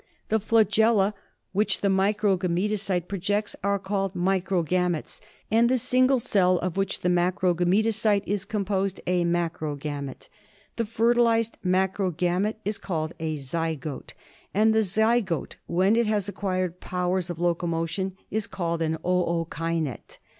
The 0.29 0.39
flagella 0.39 1.13
which 1.51 1.81
the 1.81 1.87
microgameto 1.87 2.79
cyte 2.79 3.07
projects 3.07 3.55
are 3.63 3.77
called 3.77 4.15
Micro 4.15 4.63
gametes, 4.63 5.21
and 5.51 5.69
the 5.69 5.77
single 5.77 6.17
cell 6.19 6.57
of 6.57 6.71
i!ut,E.l,'j^ 6.71 6.77
which 6.77 6.99
the 7.01 7.09
macrogametocyte 7.09 8.23
is 8.25 8.41
'i^^.r. 8.43 8.49
composed 8.49 8.99
a 9.05 9.23
Macrogamete. 9.25 10.27
The 10.77 10.87
fertilised 10.87 11.59
macrogamete 11.63 12.55
is 12.65 12.79
called 12.79 13.13
a 13.19 13.37
Zygote, 13.37 14.13
and 14.55 14.73
the 14.73 14.79
zygote 14.81 15.57
when 15.67 15.95
it 15.95 16.07
has 16.07 16.27
acquired 16.27 16.79
powers 16.79 17.29
of 17.29 17.37
locomo 17.37 17.87
tion 17.87 18.17
is 18.31 18.47
called 18.47 18.81
an 18.81 18.97
Ookinet. 19.05 20.17